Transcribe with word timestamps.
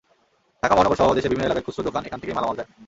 ঢাকা 0.63 0.75
মহানগরসহ 0.75 1.07
দেশের 1.13 1.31
বিভিন্ন 1.31 1.47
এলাকার 1.47 1.65
খুচরা 1.65 1.87
দোকানে 1.87 2.07
এখান 2.07 2.19
থেকেই 2.21 2.37
মালামাল 2.37 2.57
যায়। 2.57 2.69